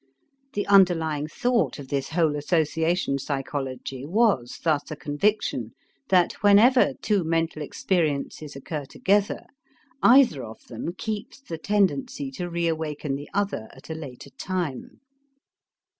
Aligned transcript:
The 0.53 0.65
underlying 0.65 1.27
thought 1.27 1.77
of 1.77 1.89
this 1.89 2.09
whole 2.09 2.35
association 2.35 3.19
psychology 3.19 4.03
was 4.03 4.57
thus 4.63 4.89
a 4.89 4.95
conviction 4.95 5.75
that 6.09 6.33
whenever 6.41 6.93
two 7.03 7.23
mental 7.23 7.61
experiences 7.61 8.55
occur 8.55 8.85
together, 8.85 9.45
either 10.01 10.43
of 10.43 10.63
them 10.65 10.93
keeps 10.93 11.39
the 11.39 11.59
tendency 11.59 12.31
to 12.31 12.49
reawaken 12.49 13.13
the 13.13 13.29
other 13.31 13.67
at 13.73 13.91
a 13.91 13.93
later 13.93 14.31
time. 14.31 15.01